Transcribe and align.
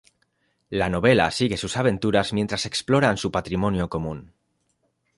La 0.71 0.89
novela 0.89 1.29
sigue 1.29 1.57
sus 1.57 1.77
aventuras 1.77 2.33
mientras 2.33 2.65
exploran 2.65 3.17
su 3.17 3.29
patrimonio 3.31 3.87
común. 3.87 4.33